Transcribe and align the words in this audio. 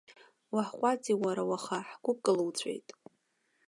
Уаҳҟәаҵи 0.55 1.15
уара 1.23 1.43
уаха, 1.49 1.79
ҳгәы 1.89 2.13
кылуҵәеит! 2.23 2.87